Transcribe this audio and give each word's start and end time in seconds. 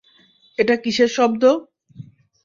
এটা 0.59 0.75
কীসের 0.83 1.09
শব্দ? 1.17 1.43